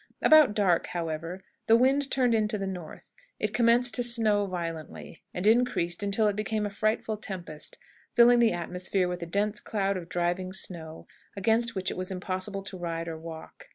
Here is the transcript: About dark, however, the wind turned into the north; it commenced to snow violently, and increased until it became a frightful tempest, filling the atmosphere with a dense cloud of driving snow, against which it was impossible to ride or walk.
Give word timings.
About 0.19 0.55
dark, 0.55 0.87
however, 0.87 1.43
the 1.67 1.75
wind 1.77 2.09
turned 2.09 2.33
into 2.33 2.57
the 2.57 2.65
north; 2.65 3.13
it 3.39 3.53
commenced 3.53 3.93
to 3.93 4.03
snow 4.03 4.47
violently, 4.47 5.21
and 5.31 5.45
increased 5.45 6.01
until 6.01 6.27
it 6.27 6.35
became 6.35 6.65
a 6.65 6.71
frightful 6.71 7.17
tempest, 7.17 7.77
filling 8.15 8.39
the 8.39 8.51
atmosphere 8.51 9.07
with 9.07 9.21
a 9.21 9.27
dense 9.27 9.59
cloud 9.59 9.97
of 9.97 10.09
driving 10.09 10.53
snow, 10.53 11.05
against 11.37 11.75
which 11.75 11.91
it 11.91 11.97
was 11.97 12.09
impossible 12.09 12.63
to 12.63 12.77
ride 12.79 13.07
or 13.07 13.19
walk. 13.19 13.67